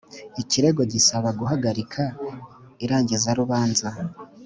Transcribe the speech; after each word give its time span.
Ikirego 0.41 0.81
gisaba 0.93 1.29
guhagarika 1.39 2.01
irangizarubanza 2.83 3.89